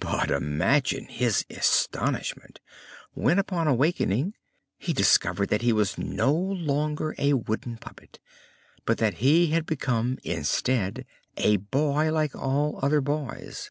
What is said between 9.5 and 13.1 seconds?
had become instead a boy, like all other